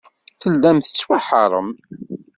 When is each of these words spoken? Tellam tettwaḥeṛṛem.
Tellam 0.41 0.77
tettwaḥeṛṛem. 0.81 1.69